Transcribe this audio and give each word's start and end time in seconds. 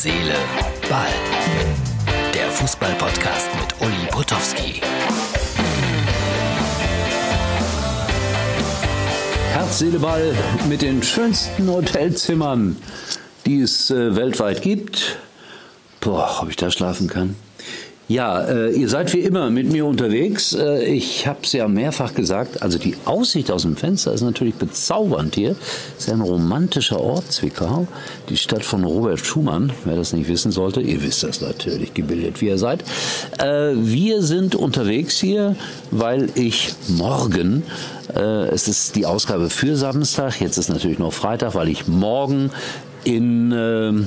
Seele, 0.00 0.36
Ball. 0.88 1.08
Der 2.32 2.48
Fußball-Podcast 2.52 3.48
mit 3.56 3.80
Uli 3.80 4.06
Potowski. 4.12 4.80
Herz, 9.54 9.80
Seele, 9.80 9.98
Ball 9.98 10.36
mit 10.68 10.82
den 10.82 11.02
schönsten 11.02 11.68
Hotelzimmern, 11.68 12.76
die 13.44 13.60
es 13.62 13.90
äh, 13.90 14.14
weltweit 14.14 14.62
gibt. 14.62 15.18
Boah, 15.98 16.42
ob 16.42 16.50
ich 16.50 16.54
da 16.54 16.70
schlafen 16.70 17.08
kann. 17.08 17.34
Ja, 18.08 18.40
äh, 18.40 18.72
ihr 18.72 18.88
seid 18.88 19.12
wie 19.12 19.20
immer 19.20 19.50
mit 19.50 19.70
mir 19.70 19.84
unterwegs. 19.84 20.54
Äh, 20.54 20.82
ich 20.84 21.26
habe 21.26 21.40
es 21.42 21.52
ja 21.52 21.68
mehrfach 21.68 22.14
gesagt. 22.14 22.62
Also 22.62 22.78
die 22.78 22.96
Aussicht 23.04 23.50
aus 23.50 23.62
dem 23.62 23.76
Fenster 23.76 24.14
ist 24.14 24.22
natürlich 24.22 24.54
bezaubernd 24.54 25.34
hier. 25.34 25.54
Es 25.98 26.06
ist 26.06 26.12
ein 26.14 26.22
romantischer 26.22 27.00
Ort, 27.00 27.30
Zwickau. 27.30 27.86
Die 28.30 28.38
Stadt 28.38 28.64
von 28.64 28.84
Robert 28.84 29.20
Schumann. 29.20 29.74
Wer 29.84 29.96
das 29.96 30.14
nicht 30.14 30.26
wissen 30.26 30.52
sollte, 30.52 30.80
ihr 30.80 31.02
wisst 31.02 31.22
das 31.22 31.42
natürlich, 31.42 31.92
gebildet 31.92 32.40
wie 32.40 32.46
ihr 32.46 32.56
seid. 32.56 32.82
Äh, 33.38 33.74
wir 33.74 34.22
sind 34.22 34.54
unterwegs 34.54 35.18
hier, 35.18 35.54
weil 35.90 36.30
ich 36.34 36.72
morgen, 36.88 37.62
äh, 38.16 38.48
es 38.48 38.68
ist 38.68 38.96
die 38.96 39.04
Ausgabe 39.04 39.50
für 39.50 39.76
Samstag, 39.76 40.40
jetzt 40.40 40.56
ist 40.56 40.70
natürlich 40.70 40.98
noch 40.98 41.12
Freitag, 41.12 41.54
weil 41.54 41.68
ich 41.68 41.86
morgen 41.86 42.50
in 43.04 43.52
ähm, 43.54 44.06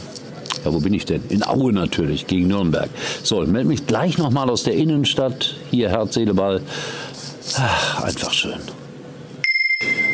ja, 0.64 0.74
wo 0.74 0.80
bin 0.80 0.94
ich 0.94 1.06
denn? 1.06 1.24
In 1.30 1.44
Aue 1.44 1.74
natürlich, 1.74 2.28
gegen 2.28 2.48
Nürnberg. 2.48 2.90
So, 3.24 3.42
melde 3.42 3.68
mich 3.68 3.88
gleich 3.88 4.18
nochmal 4.18 4.50
aus 4.50 4.64
der 4.64 4.76
Innenstadt. 4.76 5.56
Hier, 5.72 5.90
Herz, 5.90 6.14
Seele, 6.14 6.34
Ball. 6.34 6.62
Ach, 7.58 8.04
einfach 8.04 8.32
schön. 8.32 8.60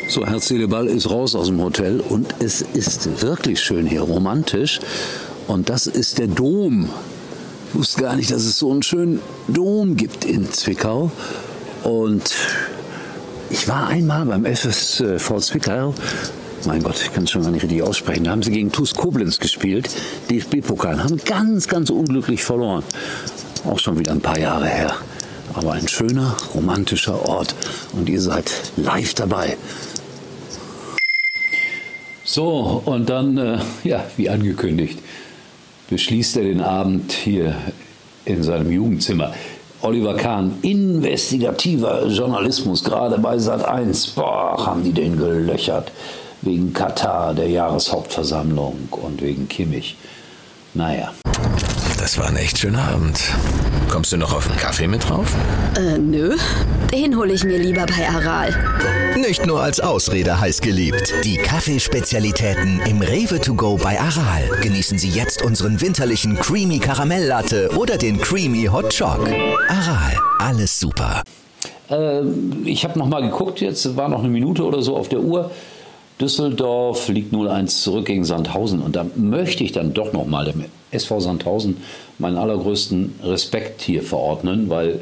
So, 0.09 0.25
Herz, 0.25 0.47
Seele, 0.47 0.67
Ball 0.67 0.87
ist 0.87 1.09
raus 1.09 1.35
aus 1.35 1.47
dem 1.47 1.61
Hotel 1.61 1.99
und 1.99 2.33
es 2.39 2.61
ist 2.61 3.21
wirklich 3.21 3.59
schön 3.59 3.85
hier, 3.85 4.01
romantisch. 4.01 4.79
Und 5.47 5.69
das 5.69 5.87
ist 5.87 6.17
der 6.17 6.27
Dom. 6.27 6.89
Ich 7.69 7.79
wusste 7.79 8.01
gar 8.01 8.15
nicht, 8.15 8.31
dass 8.31 8.43
es 8.43 8.57
so 8.57 8.71
einen 8.71 8.83
schönen 8.83 9.19
Dom 9.47 9.97
gibt 9.97 10.23
in 10.23 10.51
Zwickau. 10.51 11.11
Und 11.83 12.33
ich 13.49 13.67
war 13.67 13.87
einmal 13.87 14.25
beim 14.25 14.45
FSV 14.45 15.39
Zwickau 15.39 15.93
mein 16.65 16.81
Gott, 16.81 17.01
ich 17.01 17.13
kann 17.13 17.25
es 17.25 17.31
schon 17.31 17.43
gar 17.43 17.51
nicht 17.51 17.63
richtig 17.63 17.83
aussprechen. 17.83 18.23
Da 18.23 18.31
haben 18.31 18.43
sie 18.43 18.51
gegen 18.51 18.71
TuS 18.71 18.95
Koblenz 18.95 19.39
gespielt, 19.39 19.89
DFB-Pokal, 20.29 21.03
haben 21.03 21.19
ganz, 21.25 21.67
ganz 21.67 21.89
unglücklich 21.89 22.43
verloren. 22.43 22.83
Auch 23.65 23.79
schon 23.79 23.99
wieder 23.99 24.11
ein 24.11 24.21
paar 24.21 24.39
Jahre 24.39 24.67
her. 24.67 24.95
Aber 25.53 25.73
ein 25.73 25.87
schöner, 25.87 26.35
romantischer 26.53 27.27
Ort 27.27 27.55
und 27.93 28.09
ihr 28.09 28.21
seid 28.21 28.51
live 28.75 29.13
dabei. 29.13 29.57
So, 32.23 32.81
und 32.85 33.09
dann, 33.09 33.37
äh, 33.37 33.59
ja, 33.83 34.03
wie 34.17 34.29
angekündigt, 34.29 34.99
beschließt 35.89 36.37
er 36.37 36.43
den 36.43 36.61
Abend 36.61 37.11
hier 37.11 37.55
in 38.25 38.43
seinem 38.43 38.71
Jugendzimmer. 38.71 39.33
Oliver 39.81 40.15
Kahn, 40.15 40.55
investigativer 40.63 42.07
Journalismus, 42.07 42.83
gerade 42.83 43.17
bei 43.19 43.37
Sat 43.37 43.63
1. 43.63 44.07
Boah, 44.07 44.65
haben 44.65 44.83
die 44.83 44.91
den 44.91 45.17
gelöchert 45.17 45.91
wegen 46.41 46.73
Katar, 46.73 47.33
der 47.33 47.49
Jahreshauptversammlung 47.49 48.89
und 48.91 49.21
wegen 49.21 49.47
Kimmich. 49.47 49.95
Naja. 50.73 51.13
Das 51.99 52.17
war 52.17 52.27
ein 52.27 52.37
echt 52.37 52.59
schöner 52.59 52.87
Abend. 52.89 53.19
Kommst 53.89 54.11
du 54.11 54.17
noch 54.17 54.33
auf 54.33 54.47
einen 54.47 54.57
Kaffee 54.57 54.87
mit 54.87 55.09
drauf? 55.09 55.33
Äh, 55.75 55.97
nö. 55.97 56.35
Den 56.91 57.17
hole 57.17 57.33
ich 57.33 57.43
mir 57.43 57.57
lieber 57.57 57.85
bei 57.85 58.07
Aral. 58.07 58.53
Nicht 59.17 59.45
nur 59.45 59.61
als 59.61 59.79
Ausrede 59.79 60.39
heiß 60.39 60.61
geliebt. 60.61 61.13
Die 61.23 61.37
Kaffeespezialitäten 61.37 62.79
im 62.81 63.01
Rewe 63.01 63.41
to 63.41 63.55
go 63.55 63.77
bei 63.77 63.99
Aral. 63.99 64.43
Genießen 64.61 64.97
Sie 64.97 65.09
jetzt 65.09 65.43
unseren 65.43 65.81
winterlichen 65.81 66.37
Creamy 66.37 66.79
Karamelllatte 66.79 67.71
oder 67.75 67.97
den 67.97 68.19
Creamy 68.19 68.65
Hot 68.65 68.95
Choc. 68.95 69.27
Aral, 69.67 70.17
alles 70.39 70.79
super. 70.79 71.23
Äh, 71.89 72.21
ich 72.65 72.83
habe 72.83 72.99
noch 72.99 73.07
mal 73.07 73.21
geguckt, 73.21 73.59
jetzt 73.59 73.95
war 73.95 74.07
noch 74.07 74.19
eine 74.19 74.29
Minute 74.29 74.63
oder 74.63 74.81
so 74.81 74.95
auf 74.95 75.09
der 75.09 75.21
Uhr. 75.21 75.51
Düsseldorf 76.19 77.07
liegt 77.09 77.33
0-1 77.33 77.83
zurück 77.83 78.05
gegen 78.05 78.25
Sandhausen. 78.25 78.81
Und 78.81 78.95
da 78.95 79.05
möchte 79.15 79.63
ich 79.63 79.71
dann 79.71 79.93
doch 79.93 80.13
nochmal 80.13 80.45
dem 80.45 80.65
SV 80.91 81.19
Sandhausen 81.19 81.77
meinen 82.17 82.37
allergrößten 82.37 83.19
Respekt 83.23 83.81
hier 83.81 84.01
verordnen, 84.01 84.69
weil 84.69 85.01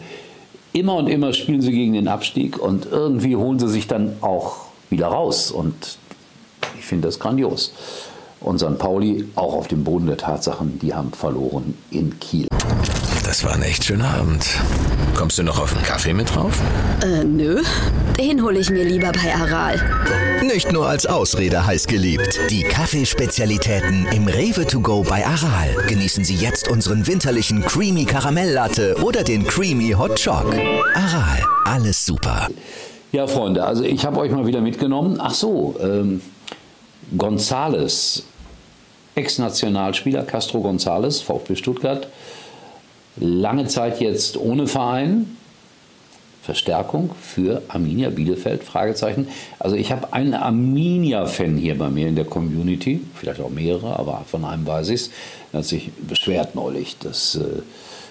immer 0.74 0.96
und 0.96 1.08
immer 1.08 1.31
spielen 1.34 1.62
sie 1.62 1.72
gegen 1.72 1.94
den 1.94 2.08
Abstieg 2.08 2.59
und 2.59 2.86
irgendwie 2.92 3.36
holen 3.36 3.59
sie 3.59 3.70
sich 3.70 3.88
dann 3.88 4.18
auch 4.22 4.66
wieder 4.90 5.08
raus. 5.08 5.52
Und 5.52 5.98
ich 6.78 6.86
finde 6.86 7.08
das 7.08 7.20
grandios. 7.20 7.72
Und 8.42 8.59
St. 8.59 8.78
Pauli 8.78 9.25
auch 9.36 9.54
auf 9.54 9.68
dem 9.68 9.84
Boden 9.84 10.08
der 10.08 10.18
Tatsachen, 10.18 10.80
die 10.80 10.94
haben 10.94 11.12
verloren 11.14 11.75
in 11.92 12.20
Kiel. 12.20 12.48
Das 13.25 13.44
war 13.44 13.53
ein 13.53 13.63
echt 13.63 13.84
schöner 13.84 14.13
Abend. 14.13 14.46
Kommst 15.16 15.40
du 15.40 15.44
noch 15.44 15.59
auf 15.59 15.75
einen 15.75 15.84
Kaffee 15.84 16.13
mit 16.13 16.34
drauf? 16.34 16.62
Äh, 17.02 17.24
nö. 17.24 17.63
Den 18.19 18.44
hole 18.44 18.59
ich 18.59 18.69
mir 18.69 18.84
lieber 18.84 19.12
bei 19.12 19.34
Aral. 19.34 19.81
Nicht 20.44 20.72
nur 20.72 20.88
als 20.88 21.08
Ausrede 21.08 21.66
heiß 21.66 21.88
geliebt. 21.88 22.40
Die 22.52 22.62
Kaffeespezialitäten 22.62 24.06
im 24.13 24.28
Rewe 24.28 24.68
to 24.68 24.80
go 24.80 25.02
bei 25.02 25.25
Aral. 25.25 25.75
Genießen 25.88 26.24
Sie 26.24 26.36
jetzt 26.36 26.69
unseren 26.69 27.08
winterlichen 27.08 27.66
Creamy 27.66 28.06
Karamelllatte 28.06 28.96
oder 29.02 29.24
den 29.24 29.44
Creamy 29.47 29.94
Hot 29.94 30.24
Choc. 30.24 30.53
Aral, 30.94 31.44
alles 31.66 32.06
super. 32.06 32.47
Ja, 33.12 33.25
Freunde, 33.25 33.63
also 33.66 33.84
ich 33.84 34.06
habe 34.06 34.19
euch 34.19 34.31
mal 34.31 34.46
wieder 34.46 34.62
mitgenommen. 34.62 35.18
Ach 35.19 35.34
so, 35.34 35.75
ähm, 35.81 36.22
Gonzales, 37.18 38.24
Ex-Nationalspieler 39.16 40.24
Castro 40.24 40.62
Gonzales, 40.62 41.22
VfB 41.22 41.56
Stuttgart, 41.56 42.07
lange 43.18 43.68
Zeit 43.68 44.02
jetzt 44.02 44.38
ohne 44.38 44.68
Verein. 44.68 45.38
Verstärkung 46.42 47.09
für 47.20 47.64
Arminia 47.70 48.12
Bielefeld? 48.12 48.64
Fragezeichen. 48.64 49.28
Also 49.58 49.76
ich 49.76 49.92
habe 49.92 50.14
einen 50.14 50.36
Arminia-Fan 50.36 51.58
hier 51.58 51.75
bei 51.75 51.90
mir 51.90 52.08
in 52.08 52.16
der 52.16 52.25
Community, 52.25 53.02
vielleicht 53.16 53.42
auch 53.42 53.50
mehrere, 53.50 53.98
aber 53.98 54.24
von 54.28 54.46
einem 54.46 54.68
weiß 54.68 54.90
ich 54.90 55.02
es. 55.02 55.12
Er 55.54 55.59
hat 55.59 55.66
sich 55.66 55.90
beschwert 56.08 56.54
neulich, 56.54 56.98
dass 57.00 57.36
äh, 57.36 57.64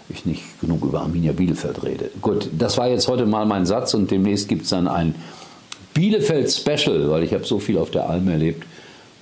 ich 0.08 0.26
nicht 0.26 0.42
genug 0.60 0.82
über 0.82 1.02
Arminia 1.02 1.30
Bielefeld 1.30 1.84
rede. 1.84 2.10
Gut, 2.20 2.48
das 2.58 2.76
war 2.76 2.88
jetzt 2.88 3.06
heute 3.06 3.24
mal 3.24 3.46
mein 3.46 3.66
Satz 3.66 3.94
und 3.94 4.10
demnächst 4.10 4.48
gibt 4.48 4.64
es 4.64 4.70
dann 4.70 4.88
ein 4.88 5.14
Bielefeld-Special, 5.94 7.10
weil 7.10 7.22
ich 7.22 7.32
habe 7.32 7.44
so 7.44 7.60
viel 7.60 7.78
auf 7.78 7.92
der 7.92 8.10
Alm 8.10 8.28
erlebt, 8.28 8.66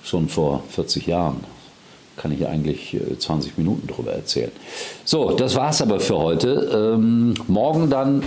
schon 0.03 0.27
vor 0.27 0.63
40 0.69 1.05
Jahren 1.05 1.43
kann 2.17 2.31
ich 2.31 2.47
eigentlich 2.47 2.97
20 3.19 3.51
äh, 3.51 3.53
Minuten 3.57 3.87
darüber 3.87 4.13
erzählen. 4.13 4.51
So, 5.03 5.31
das 5.31 5.55
war's 5.55 5.81
aber 5.81 5.99
für 5.99 6.17
heute. 6.17 6.93
Ähm, 6.95 7.33
morgen 7.47 7.89
dann 7.89 8.23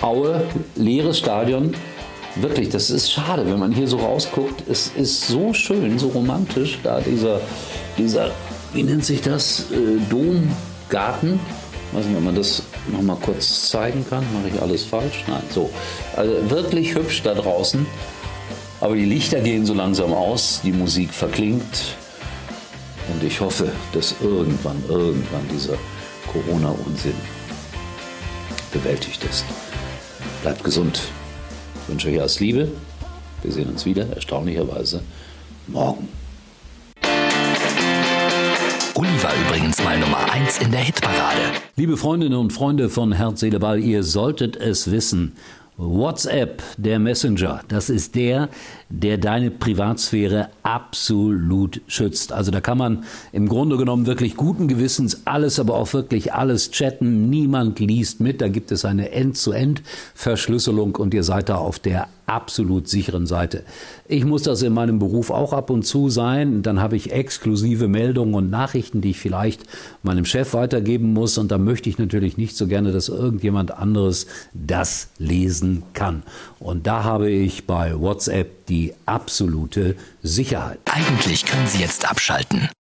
Aue, 0.00 0.42
leeres 0.76 1.18
Stadion. 1.18 1.74
Wirklich, 2.36 2.70
das 2.70 2.90
ist 2.90 3.12
schade, 3.12 3.44
wenn 3.50 3.58
man 3.58 3.72
hier 3.72 3.86
so 3.86 3.98
rausguckt. 3.98 4.62
Es 4.68 4.92
ist 4.96 5.26
so 5.26 5.52
schön, 5.52 5.98
so 5.98 6.08
romantisch, 6.08 6.78
da 6.82 7.00
dieser, 7.00 7.40
dieser 7.98 8.30
wie 8.72 8.82
nennt 8.82 9.04
sich 9.04 9.20
das, 9.20 9.66
äh, 9.72 9.98
Domgarten. 10.08 11.40
Ich 11.90 11.98
weiß 11.98 12.06
nicht, 12.06 12.16
ob 12.16 12.24
man 12.24 12.36
das 12.36 12.62
noch 12.90 13.02
mal 13.02 13.16
kurz 13.16 13.68
zeigen 13.68 14.06
kann. 14.08 14.24
Mache 14.32 14.54
ich 14.54 14.62
alles 14.62 14.84
falsch? 14.84 15.24
Nein, 15.26 15.42
so. 15.52 15.70
Also 16.16 16.32
wirklich 16.48 16.94
hübsch 16.94 17.22
da 17.22 17.34
draußen. 17.34 17.84
Aber 18.80 18.94
die 18.94 19.04
Lichter 19.04 19.40
gehen 19.40 19.66
so 19.66 19.74
langsam 19.74 20.12
aus, 20.12 20.60
die 20.64 20.72
Musik 20.72 21.12
verklingt. 21.12 21.96
Und 23.12 23.24
ich 23.24 23.40
hoffe, 23.40 23.70
dass 23.92 24.14
irgendwann, 24.20 24.82
irgendwann 24.88 25.48
dieser 25.52 25.76
Corona-Unsinn 26.32 27.14
bewältigt 28.72 29.24
ist. 29.24 29.44
Bleibt 30.42 30.62
gesund. 30.64 31.02
Ich 31.82 31.88
wünsche 31.88 32.08
euch 32.08 32.20
alles 32.20 32.40
Liebe. 32.40 32.68
Wir 33.42 33.52
sehen 33.52 33.70
uns 33.70 33.84
wieder, 33.84 34.06
erstaunlicherweise, 34.14 35.02
morgen. 35.66 36.08
Uli 38.94 39.22
war 39.22 39.32
übrigens 39.46 39.82
mal 39.82 39.98
Nummer 39.98 40.30
1 40.30 40.58
in 40.58 40.70
der 40.70 40.80
Hitparade. 40.80 41.40
Liebe 41.76 41.96
Freundinnen 41.96 42.38
und 42.38 42.52
Freunde 42.52 42.90
von 42.90 43.12
Herz, 43.12 43.40
Seele, 43.40 43.58
Ball, 43.58 43.80
ihr 43.80 44.02
solltet 44.02 44.56
es 44.56 44.90
wissen. 44.90 45.36
WhatsApp, 45.80 46.62
der 46.76 46.98
Messenger, 46.98 47.62
das 47.68 47.88
ist 47.88 48.14
der, 48.14 48.50
der 48.90 49.16
deine 49.16 49.50
Privatsphäre 49.50 50.50
absolut 50.62 51.80
schützt. 51.86 52.32
Also 52.32 52.50
da 52.50 52.60
kann 52.60 52.76
man 52.76 53.04
im 53.32 53.48
Grunde 53.48 53.78
genommen 53.78 54.04
wirklich 54.06 54.36
guten 54.36 54.68
Gewissens 54.68 55.22
alles, 55.24 55.58
aber 55.58 55.76
auch 55.76 55.92
wirklich 55.94 56.34
alles 56.34 56.70
chatten. 56.70 57.30
Niemand 57.30 57.80
liest 57.80 58.20
mit. 58.20 58.42
Da 58.42 58.48
gibt 58.48 58.72
es 58.72 58.84
eine 58.84 59.10
End-zu-End-Verschlüsselung 59.12 60.96
und 60.96 61.14
ihr 61.14 61.24
seid 61.24 61.48
da 61.48 61.56
auf 61.56 61.78
der 61.78 62.08
absolut 62.30 62.88
sicheren 62.88 63.26
Seite. 63.26 63.64
Ich 64.08 64.24
muss 64.24 64.42
das 64.42 64.62
in 64.62 64.72
meinem 64.72 64.98
Beruf 64.98 65.30
auch 65.30 65.52
ab 65.52 65.68
und 65.68 65.82
zu 65.82 66.08
sein. 66.08 66.62
Dann 66.62 66.80
habe 66.80 66.96
ich 66.96 67.12
exklusive 67.12 67.88
Meldungen 67.88 68.34
und 68.34 68.50
Nachrichten, 68.50 69.00
die 69.00 69.10
ich 69.10 69.18
vielleicht 69.18 69.62
meinem 70.02 70.24
Chef 70.24 70.54
weitergeben 70.54 71.12
muss. 71.12 71.38
Und 71.38 71.50
da 71.50 71.58
möchte 71.58 71.88
ich 71.88 71.98
natürlich 71.98 72.36
nicht 72.36 72.56
so 72.56 72.66
gerne, 72.66 72.92
dass 72.92 73.08
irgendjemand 73.08 73.72
anderes 73.72 74.26
das 74.54 75.10
lesen 75.18 75.82
kann. 75.92 76.22
Und 76.58 76.86
da 76.86 77.04
habe 77.04 77.30
ich 77.30 77.66
bei 77.66 77.98
WhatsApp 77.98 78.66
die 78.66 78.94
absolute 79.06 79.96
Sicherheit. 80.22 80.78
Eigentlich 80.84 81.44
können 81.44 81.66
Sie 81.66 81.80
jetzt 81.80 82.08
abschalten. 82.08 82.68